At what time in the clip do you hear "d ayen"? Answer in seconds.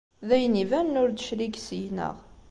0.27-0.59